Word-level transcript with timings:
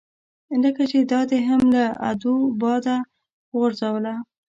لکه 0.63 0.83
چې 0.91 0.99
دا 1.11 1.21
دې 1.31 1.39
هم 1.47 1.61
له 1.75 1.85
ادو 2.09 2.35
باده 2.61 2.97
غورځوله. 3.55 4.15